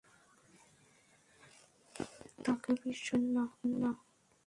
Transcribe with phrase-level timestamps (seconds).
[2.43, 3.91] তাকে বিশ্বাস করবেন না।